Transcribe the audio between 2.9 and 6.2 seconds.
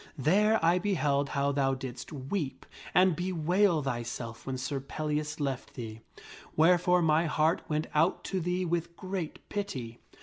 and bewail thyself when Sir Pellias left thee,